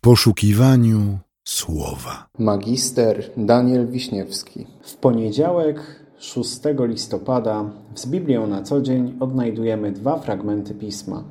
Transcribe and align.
poszukiwaniu 0.00 1.18
słowa. 1.44 2.26
Magister 2.38 3.30
Daniel 3.36 3.88
Wiśniewski. 3.88 4.66
W 4.82 4.96
poniedziałek 4.96 6.04
6 6.18 6.60
listopada 6.78 7.70
z 7.94 8.06
Biblią 8.06 8.46
na 8.46 8.62
co 8.62 8.80
dzień 8.80 9.16
odnajdujemy 9.20 9.92
dwa 9.92 10.18
fragmenty 10.18 10.74
pisma. 10.74 11.24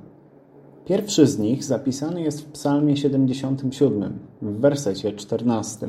Pierwszy 0.85 1.27
z 1.27 1.39
nich 1.39 1.63
zapisany 1.63 2.21
jest 2.21 2.41
w 2.41 2.51
Psalmie 2.51 2.97
77, 2.97 4.19
w 4.41 4.59
wersecie 4.59 5.13
14. 5.13 5.87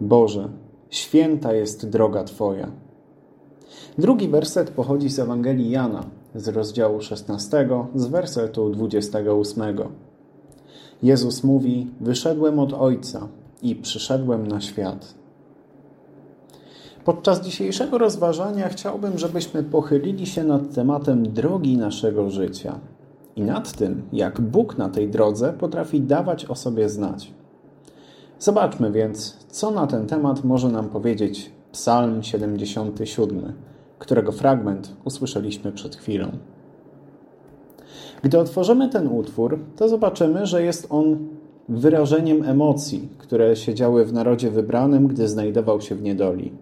Boże, 0.00 0.48
święta 0.90 1.52
jest 1.52 1.88
droga 1.88 2.24
Twoja. 2.24 2.70
Drugi 3.98 4.28
werset 4.28 4.70
pochodzi 4.70 5.08
z 5.08 5.18
Ewangelii 5.18 5.70
Jana, 5.70 6.04
z 6.34 6.48
rozdziału 6.48 7.00
16, 7.00 7.68
z 7.94 8.06
wersetu 8.06 8.70
28. 8.70 9.62
Jezus 11.02 11.44
mówi: 11.44 11.90
Wyszedłem 12.00 12.58
od 12.58 12.72
Ojca 12.72 13.28
i 13.62 13.76
przyszedłem 13.76 14.46
na 14.46 14.60
świat. 14.60 15.14
Podczas 17.04 17.40
dzisiejszego 17.40 17.98
rozważania 17.98 18.68
chciałbym, 18.68 19.18
żebyśmy 19.18 19.62
pochylili 19.62 20.26
się 20.26 20.44
nad 20.44 20.74
tematem 20.74 21.32
drogi 21.32 21.76
naszego 21.76 22.30
życia 22.30 22.80
i 23.36 23.42
nad 23.42 23.72
tym, 23.72 24.02
jak 24.12 24.40
Bóg 24.40 24.78
na 24.78 24.88
tej 24.88 25.08
drodze 25.08 25.52
potrafi 25.52 26.00
dawać 26.00 26.44
o 26.44 26.54
sobie 26.54 26.88
znać. 26.88 27.32
Zobaczmy 28.38 28.92
więc, 28.92 29.36
co 29.48 29.70
na 29.70 29.86
ten 29.86 30.06
temat 30.06 30.44
może 30.44 30.68
nam 30.68 30.88
powiedzieć 30.88 31.50
Psalm 31.72 32.22
77, 32.22 33.52
którego 33.98 34.32
fragment 34.32 34.96
usłyszeliśmy 35.04 35.72
przed 35.72 35.96
chwilą. 35.96 36.30
Gdy 38.22 38.38
otworzymy 38.38 38.88
ten 38.88 39.08
utwór, 39.08 39.58
to 39.76 39.88
zobaczymy, 39.88 40.46
że 40.46 40.62
jest 40.62 40.86
on 40.90 41.18
wyrażeniem 41.68 42.42
emocji, 42.42 43.08
które 43.18 43.56
siedziały 43.56 44.04
w 44.04 44.12
narodzie 44.12 44.50
wybranym, 44.50 45.06
gdy 45.06 45.28
znajdował 45.28 45.80
się 45.80 45.94
w 45.94 46.02
niedoli. 46.02 46.52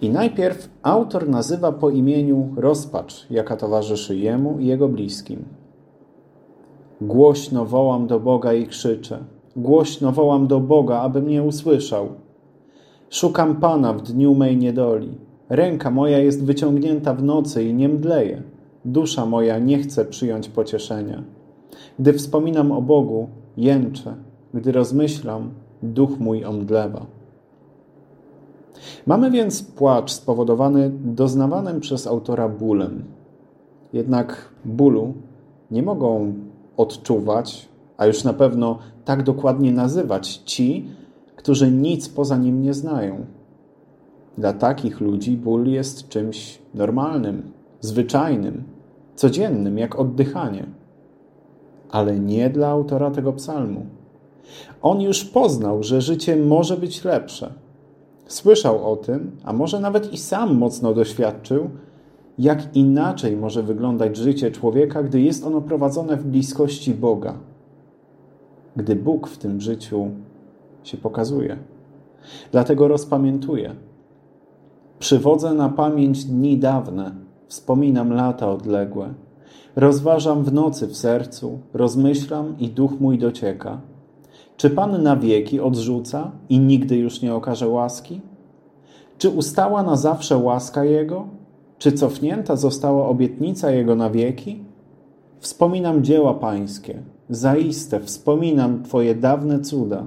I 0.00 0.10
najpierw 0.10 0.68
autor 0.82 1.28
nazywa 1.28 1.72
po 1.72 1.90
imieniu 1.90 2.48
rozpacz, 2.56 3.26
jaka 3.30 3.56
towarzyszy 3.56 4.16
jemu 4.16 4.58
i 4.58 4.66
jego 4.66 4.88
bliskim. 4.88 5.44
Głośno 7.00 7.64
wołam 7.64 8.06
do 8.06 8.20
Boga 8.20 8.52
i 8.52 8.66
krzyczę. 8.66 9.18
Głośno 9.56 10.12
wołam 10.12 10.46
do 10.46 10.60
Boga, 10.60 11.00
aby 11.00 11.22
mnie 11.22 11.42
usłyszał. 11.42 12.08
Szukam 13.10 13.56
Pana 13.56 13.92
w 13.92 14.02
dniu 14.02 14.34
mej 14.34 14.56
niedoli. 14.56 15.18
Ręka 15.48 15.90
moja 15.90 16.18
jest 16.18 16.44
wyciągnięta 16.44 17.14
w 17.14 17.22
nocy 17.22 17.64
i 17.64 17.74
nie 17.74 17.88
mdleje. 17.88 18.42
Dusza 18.84 19.26
moja 19.26 19.58
nie 19.58 19.78
chce 19.78 20.04
przyjąć 20.04 20.48
pocieszenia. 20.48 21.22
Gdy 21.98 22.12
wspominam 22.12 22.72
o 22.72 22.82
Bogu, 22.82 23.28
jęczę. 23.56 24.14
Gdy 24.54 24.72
rozmyślam, 24.72 25.50
duch 25.82 26.20
mój 26.20 26.44
omdlewa. 26.44 27.06
Mamy 29.06 29.30
więc 29.30 29.62
płacz 29.62 30.12
spowodowany 30.12 30.90
doznawanym 31.04 31.80
przez 31.80 32.06
autora 32.06 32.48
bólem. 32.48 33.04
Jednak 33.92 34.48
bólu 34.64 35.14
nie 35.70 35.82
mogą 35.82 36.32
odczuwać, 36.76 37.68
a 37.96 38.06
już 38.06 38.24
na 38.24 38.32
pewno 38.32 38.78
tak 39.04 39.22
dokładnie 39.22 39.72
nazywać 39.72 40.36
ci, 40.36 40.88
którzy 41.36 41.70
nic 41.70 42.08
poza 42.08 42.36
nim 42.36 42.62
nie 42.62 42.74
znają. 42.74 43.26
Dla 44.38 44.52
takich 44.52 45.00
ludzi 45.00 45.36
ból 45.36 45.66
jest 45.66 46.08
czymś 46.08 46.58
normalnym, 46.74 47.42
zwyczajnym, 47.80 48.64
codziennym, 49.14 49.78
jak 49.78 49.98
oddychanie. 49.98 50.66
Ale 51.90 52.20
nie 52.20 52.50
dla 52.50 52.68
autora 52.68 53.10
tego 53.10 53.32
psalmu. 53.32 53.86
On 54.82 55.00
już 55.00 55.24
poznał, 55.24 55.82
że 55.82 56.00
życie 56.00 56.36
może 56.36 56.76
być 56.76 57.04
lepsze 57.04 57.52
Słyszał 58.26 58.92
o 58.92 58.96
tym, 58.96 59.30
a 59.44 59.52
może 59.52 59.80
nawet 59.80 60.12
i 60.12 60.16
sam 60.16 60.56
mocno 60.56 60.94
doświadczył, 60.94 61.70
jak 62.38 62.76
inaczej 62.76 63.36
może 63.36 63.62
wyglądać 63.62 64.16
życie 64.16 64.50
człowieka, 64.50 65.02
gdy 65.02 65.20
jest 65.20 65.44
ono 65.44 65.60
prowadzone 65.60 66.16
w 66.16 66.26
bliskości 66.26 66.94
Boga, 66.94 67.34
gdy 68.76 68.96
Bóg 68.96 69.28
w 69.28 69.38
tym 69.38 69.60
życiu 69.60 70.10
się 70.84 70.96
pokazuje. 70.96 71.56
Dlatego 72.52 72.88
rozpamiętuję. 72.88 73.74
Przywodzę 74.98 75.54
na 75.54 75.68
pamięć 75.68 76.24
dni 76.24 76.58
dawne, 76.58 77.14
wspominam 77.48 78.12
lata 78.12 78.50
odległe. 78.50 79.14
Rozważam 79.76 80.44
w 80.44 80.52
nocy 80.52 80.86
w 80.86 80.96
sercu, 80.96 81.58
rozmyślam 81.74 82.58
i 82.58 82.68
duch 82.68 83.00
mój 83.00 83.18
docieka. 83.18 83.80
Czy 84.56 84.70
Pan 84.70 85.02
na 85.02 85.16
wieki 85.16 85.60
odrzuca 85.60 86.30
i 86.48 86.58
nigdy 86.58 86.96
już 86.96 87.22
nie 87.22 87.34
okaże 87.34 87.68
łaski? 87.68 88.20
Czy 89.18 89.30
ustała 89.30 89.82
na 89.82 89.96
zawsze 89.96 90.36
łaska 90.36 90.84
Jego? 90.84 91.26
Czy 91.78 91.92
cofnięta 91.92 92.56
została 92.56 93.08
obietnica 93.08 93.70
Jego 93.70 93.94
na 93.94 94.10
wieki? 94.10 94.64
Wspominam 95.38 96.04
dzieła 96.04 96.34
Pańskie, 96.34 97.02
zaiste 97.30 98.00
wspominam 98.00 98.82
Twoje 98.82 99.14
dawne 99.14 99.60
cuda. 99.60 100.06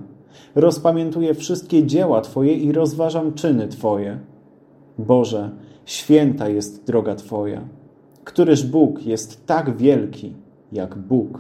Rozpamiętuję 0.56 1.34
wszystkie 1.34 1.86
dzieła 1.86 2.22
Twoje 2.22 2.54
i 2.54 2.72
rozważam 2.72 3.34
czyny 3.34 3.68
Twoje. 3.68 4.20
Boże, 4.98 5.50
święta 5.88 6.50
jest 6.50 6.86
droga 6.86 7.16
Twoja. 7.16 7.62
Któryż 8.24 8.66
Bóg 8.66 9.06
jest 9.06 9.46
tak 9.46 9.78
wielki 9.78 10.34
jak 10.72 10.98
Bóg? 10.98 11.40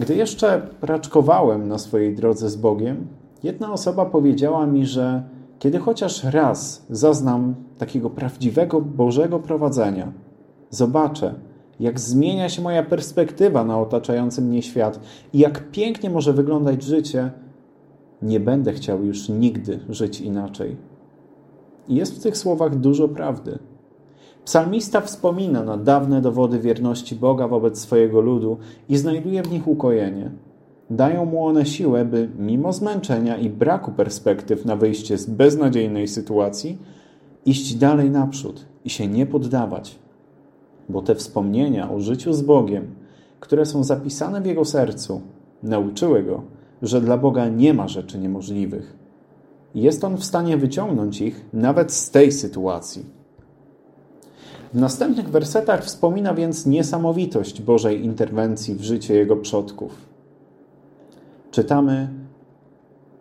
Gdy 0.00 0.14
jeszcze 0.14 0.68
raczkowałem 0.82 1.68
na 1.68 1.78
swojej 1.78 2.14
drodze 2.14 2.50
z 2.50 2.56
Bogiem, 2.56 3.06
jedna 3.42 3.72
osoba 3.72 4.06
powiedziała 4.06 4.66
mi, 4.66 4.86
że 4.86 5.22
kiedy 5.58 5.78
chociaż 5.78 6.24
raz 6.24 6.86
zaznam 6.90 7.54
takiego 7.78 8.10
prawdziwego 8.10 8.80
Bożego 8.80 9.38
prowadzenia, 9.38 10.12
zobaczę, 10.70 11.34
jak 11.80 12.00
zmienia 12.00 12.48
się 12.48 12.62
moja 12.62 12.82
perspektywa 12.82 13.64
na 13.64 13.80
otaczający 13.80 14.42
mnie 14.42 14.62
świat 14.62 15.00
i 15.32 15.38
jak 15.38 15.70
pięknie 15.70 16.10
może 16.10 16.32
wyglądać 16.32 16.82
życie, 16.82 17.30
nie 18.22 18.40
będę 18.40 18.72
chciał 18.72 19.04
już 19.04 19.28
nigdy 19.28 19.80
żyć 19.88 20.20
inaczej. 20.20 20.91
Jest 21.88 22.16
w 22.16 22.22
tych 22.22 22.36
słowach 22.36 22.76
dużo 22.76 23.08
prawdy. 23.08 23.58
Psalmista 24.44 25.00
wspomina 25.00 25.64
na 25.64 25.76
dawne 25.76 26.20
dowody 26.20 26.58
wierności 26.58 27.16
Boga 27.16 27.48
wobec 27.48 27.80
swojego 27.80 28.20
ludu 28.20 28.56
i 28.88 28.96
znajduje 28.96 29.42
w 29.42 29.50
nich 29.50 29.68
ukojenie. 29.68 30.30
Dają 30.90 31.24
mu 31.24 31.46
one 31.46 31.66
siłę, 31.66 32.04
by 32.04 32.28
mimo 32.38 32.72
zmęczenia 32.72 33.36
i 33.36 33.50
braku 33.50 33.90
perspektyw 33.90 34.64
na 34.64 34.76
wyjście 34.76 35.18
z 35.18 35.26
beznadziejnej 35.26 36.08
sytuacji, 36.08 36.78
iść 37.46 37.74
dalej 37.74 38.10
naprzód 38.10 38.64
i 38.84 38.90
się 38.90 39.06
nie 39.08 39.26
poddawać. 39.26 39.98
Bo 40.88 41.02
te 41.02 41.14
wspomnienia 41.14 41.90
o 41.90 42.00
życiu 42.00 42.32
z 42.32 42.42
Bogiem, 42.42 42.94
które 43.40 43.66
są 43.66 43.84
zapisane 43.84 44.40
w 44.40 44.46
jego 44.46 44.64
sercu, 44.64 45.20
nauczyły 45.62 46.22
go, 46.22 46.42
że 46.82 47.00
dla 47.00 47.18
Boga 47.18 47.48
nie 47.48 47.74
ma 47.74 47.88
rzeczy 47.88 48.18
niemożliwych. 48.18 49.01
Jest 49.74 50.04
on 50.04 50.16
w 50.16 50.24
stanie 50.24 50.56
wyciągnąć 50.56 51.20
ich 51.20 51.44
nawet 51.52 51.92
z 51.92 52.10
tej 52.10 52.32
sytuacji 52.32 53.22
w 54.72 54.80
następnych 54.80 55.28
wersetach 55.28 55.84
wspomina 55.84 56.34
więc 56.34 56.66
niesamowitość 56.66 57.62
Bożej 57.62 58.04
interwencji 58.04 58.74
w 58.74 58.82
życie 58.82 59.14
Jego 59.14 59.36
przodków. 59.36 59.96
Czytamy: 61.50 62.08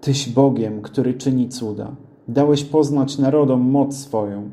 Tyś 0.01 0.29
Bogiem, 0.29 0.81
który 0.81 1.13
czyni 1.13 1.50
cuda. 1.50 1.91
Dałeś 2.28 2.63
poznać 2.63 3.17
narodom 3.17 3.61
moc 3.61 3.97
swoją. 3.97 4.50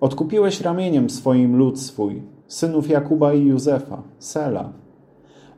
Odkupiłeś 0.00 0.60
ramieniem 0.60 1.10
swoim 1.10 1.56
lud 1.56 1.80
swój, 1.80 2.22
synów 2.46 2.88
Jakuba 2.88 3.34
i 3.34 3.46
Józefa, 3.46 4.02
Sela. 4.18 4.72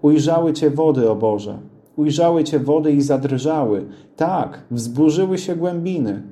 Ujrzały 0.03 0.53
Cię 0.53 0.71
wody, 0.71 1.11
o 1.11 1.17
Boże, 1.17 1.59
ujrzały 2.01 2.45
Cię 2.45 2.59
wody 2.59 2.93
i 2.93 3.01
zadrżały. 3.01 3.85
Tak, 4.17 4.65
wzburzyły 4.71 5.39
się 5.39 5.57
głębiny. 5.57 6.23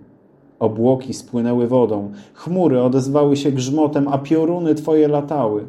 Obłoki 0.58 1.14
spłynęły 1.14 1.66
wodą, 1.66 2.12
chmury 2.34 2.82
odezwały 2.82 3.36
się 3.36 3.52
grzmotem, 3.52 4.08
a 4.08 4.18
pioruny 4.18 4.74
Twoje 4.74 5.08
latały. 5.08 5.66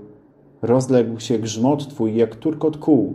Rozległ 0.61 1.19
się 1.19 1.39
grzmot 1.39 1.87
Twój 1.87 2.15
jak 2.15 2.35
turkot 2.35 2.77
kół. 2.77 3.13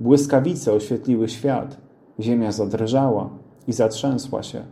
Błyskawice 0.00 0.72
oświetliły 0.72 1.28
świat. 1.28 1.76
Ziemia 2.20 2.52
zadrżała 2.52 3.30
i 3.68 3.72
zatrzęsła 3.72 4.42
się. 4.42 4.62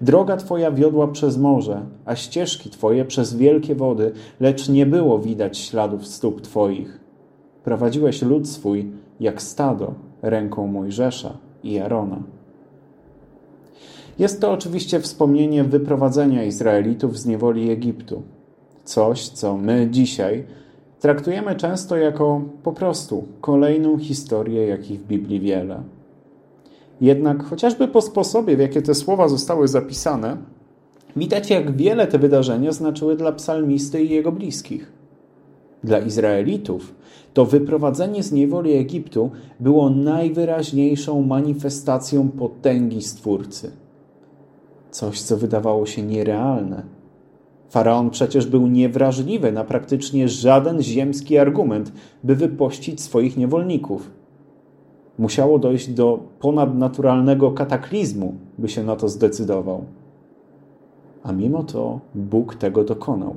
Droga 0.00 0.36
Twoja 0.36 0.72
wiodła 0.72 1.08
przez 1.08 1.38
morze, 1.38 1.86
a 2.04 2.16
ścieżki 2.16 2.70
Twoje 2.70 3.04
przez 3.04 3.36
wielkie 3.36 3.74
wody, 3.74 4.12
lecz 4.40 4.68
nie 4.68 4.86
było 4.86 5.18
widać 5.18 5.58
śladów 5.58 6.06
stóp 6.06 6.40
Twoich. 6.40 7.00
Prowadziłeś 7.64 8.22
lud 8.22 8.48
swój 8.48 8.90
jak 9.20 9.42
stado 9.42 9.94
ręką 10.22 10.66
Mojżesza 10.66 11.36
i 11.62 11.78
Arona. 11.78 12.22
Jest 14.18 14.40
to 14.40 14.52
oczywiście 14.52 15.00
wspomnienie 15.00 15.64
wyprowadzenia 15.64 16.44
Izraelitów 16.44 17.18
z 17.18 17.26
niewoli 17.26 17.70
Egiptu. 17.70 18.22
Coś, 18.84 19.28
co 19.28 19.56
my 19.56 19.88
dzisiaj 19.90 20.44
traktujemy 21.00 21.56
często 21.56 21.96
jako 21.96 22.42
po 22.62 22.72
prostu 22.72 23.24
kolejną 23.40 23.98
historię, 23.98 24.66
jakich 24.66 25.00
w 25.00 25.06
Biblii 25.06 25.40
wiele. 25.40 25.82
Jednak 27.00 27.42
chociażby 27.42 27.88
po 27.88 28.02
sposobie, 28.02 28.56
w 28.56 28.60
jaki 28.60 28.82
te 28.82 28.94
słowa 28.94 29.28
zostały 29.28 29.68
zapisane, 29.68 30.36
widać, 31.16 31.50
jak 31.50 31.76
wiele 31.76 32.06
te 32.06 32.18
wydarzenia 32.18 32.72
znaczyły 32.72 33.16
dla 33.16 33.32
psalmisty 33.32 34.04
i 34.04 34.10
jego 34.10 34.32
bliskich. 34.32 34.99
Dla 35.84 35.98
Izraelitów 35.98 36.94
to 37.34 37.44
wyprowadzenie 37.44 38.22
z 38.22 38.32
niewoli 38.32 38.72
Egiptu 38.72 39.30
było 39.60 39.90
najwyraźniejszą 39.90 41.22
manifestacją 41.22 42.28
potęgi 42.28 43.02
Stwórcy. 43.02 43.70
Coś, 44.90 45.22
co 45.22 45.36
wydawało 45.36 45.86
się 45.86 46.02
nierealne. 46.02 46.82
Faraon 47.68 48.10
przecież 48.10 48.46
był 48.46 48.66
niewrażliwy 48.66 49.52
na 49.52 49.64
praktycznie 49.64 50.28
żaden 50.28 50.82
ziemski 50.82 51.38
argument, 51.38 51.92
by 52.24 52.36
wypościć 52.36 53.00
swoich 53.00 53.36
niewolników. 53.36 54.10
Musiało 55.18 55.58
dojść 55.58 55.88
do 55.88 56.18
ponadnaturalnego 56.40 57.50
kataklizmu, 57.50 58.34
by 58.58 58.68
się 58.68 58.84
na 58.84 58.96
to 58.96 59.08
zdecydował. 59.08 59.84
A 61.22 61.32
mimo 61.32 61.62
to 61.62 62.00
Bóg 62.14 62.54
tego 62.54 62.84
dokonał. 62.84 63.34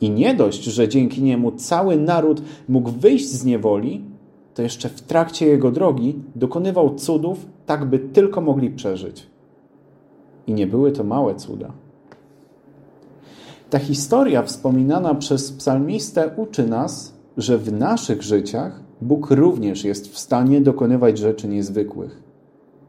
I 0.00 0.10
nie 0.10 0.34
dość, 0.34 0.64
że 0.64 0.88
dzięki 0.88 1.22
niemu 1.22 1.52
cały 1.52 1.96
naród 1.96 2.42
mógł 2.68 2.90
wyjść 2.90 3.28
z 3.28 3.44
niewoli, 3.44 4.04
to 4.54 4.62
jeszcze 4.62 4.88
w 4.88 5.02
trakcie 5.02 5.46
jego 5.46 5.70
drogi 5.70 6.14
dokonywał 6.36 6.94
cudów, 6.94 7.46
tak 7.66 7.84
by 7.84 7.98
tylko 7.98 8.40
mogli 8.40 8.70
przeżyć. 8.70 9.26
I 10.46 10.54
nie 10.54 10.66
były 10.66 10.92
to 10.92 11.04
małe 11.04 11.34
cuda. 11.34 11.72
Ta 13.70 13.78
historia 13.78 14.42
wspominana 14.42 15.14
przez 15.14 15.52
psalmistę 15.52 16.30
uczy 16.36 16.68
nas, 16.68 17.14
że 17.36 17.58
w 17.58 17.72
naszych 17.72 18.22
życiach 18.22 18.80
Bóg 19.00 19.30
również 19.30 19.84
jest 19.84 20.12
w 20.12 20.18
stanie 20.18 20.60
dokonywać 20.60 21.18
rzeczy 21.18 21.48
niezwykłych. 21.48 22.22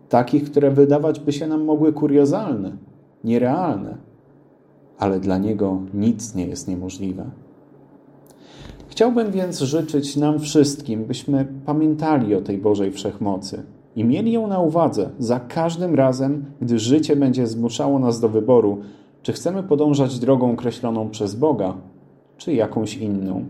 Takich, 0.10 0.44
które 0.44 0.72
wydawać 0.72 1.20
by 1.20 1.34
się 1.34 1.48
nam 1.48 1.64
mogły 1.64 1.94
kuriozalne, 1.94 2.78
nierealne, 3.24 3.98
ale 5.00 5.20
dla 5.20 5.38
Niego 5.38 5.82
nic 5.94 6.36
nie 6.36 6.46
jest 6.46 6.68
niemożliwe. 6.68 7.26
Chciałbym 8.88 9.32
więc 9.32 9.60
życzyć 9.60 10.16
nam 10.16 10.40
wszystkim, 10.40 11.06
byśmy 11.06 11.46
pamiętali 11.66 12.36
o 12.36 12.42
tej 12.42 12.58
Bożej 12.58 12.92
Wszechmocy 12.92 13.64
i 13.96 14.04
mieli 14.04 14.32
ją 14.32 14.48
na 14.48 14.60
uwadze 14.60 15.10
za 15.20 15.40
każdym 15.40 15.96
razem, 15.96 16.46
gdy 16.62 16.80
życie 16.80 17.16
będzie 17.16 17.48
zmuszało 17.48 18.00
nas 18.00 18.20
do 18.20 18.30
wyboru, 18.30 18.78
czy 19.22 19.34
chcemy 19.34 19.64
podążać 19.64 20.20
drogą 20.20 20.52
określoną 20.52 21.10
przez 21.10 21.36
Boga, 21.36 21.74
czy 22.38 22.54
jakąś 22.54 22.98
inną. 22.98 23.46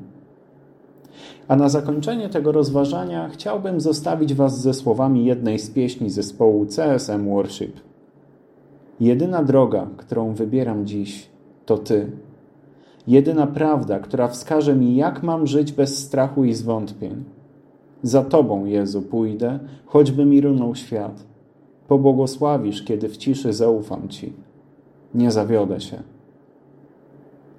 A 1.47 1.55
na 1.55 1.69
zakończenie 1.69 2.29
tego 2.29 2.51
rozważania 2.51 3.29
chciałbym 3.29 3.81
zostawić 3.81 4.33
Was 4.33 4.61
ze 4.61 4.73
słowami 4.73 5.25
jednej 5.25 5.59
z 5.59 5.69
pieśni 5.69 6.09
zespołu 6.09 6.65
CSM 6.65 7.29
Worship. 7.29 7.79
Jedyna 8.99 9.43
droga, 9.43 9.87
którą 9.97 10.33
wybieram 10.33 10.85
dziś, 10.85 11.29
to 11.65 11.77
Ty. 11.77 12.11
Jedyna 13.07 13.47
prawda, 13.47 13.99
która 13.99 14.27
wskaże 14.27 14.75
mi, 14.75 14.95
jak 14.95 15.23
mam 15.23 15.47
żyć 15.47 15.71
bez 15.71 15.97
strachu 15.97 16.43
i 16.45 16.53
zwątpień. 16.53 17.23
Za 18.03 18.23
Tobą, 18.23 18.65
Jezu, 18.65 19.01
pójdę, 19.01 19.59
choćby 19.85 20.25
mi 20.25 20.41
runął 20.41 20.75
świat. 20.75 21.23
Pobłogosławisz, 21.87 22.83
kiedy 22.83 23.09
w 23.09 23.17
ciszy 23.17 23.53
zaufam 23.53 24.07
Ci. 24.09 24.33
Nie 25.13 25.31
zawiodę 25.31 25.81
się. 25.81 25.97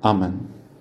Amen. 0.03 0.56